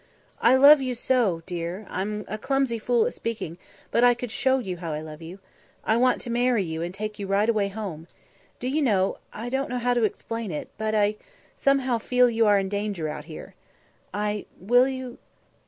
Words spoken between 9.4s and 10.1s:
I don't know how to